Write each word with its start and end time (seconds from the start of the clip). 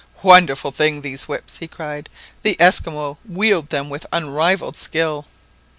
"Wonderful 0.23 0.71
things 0.71 1.03
these 1.03 1.27
whips!" 1.27 1.57
he 1.57 1.67
cried; 1.67 2.09
"the 2.41 2.59
Esquimaux 2.59 3.19
wield 3.23 3.69
them 3.69 3.87
with 3.87 4.07
unrivalled 4.11 4.75
skill 4.75 5.27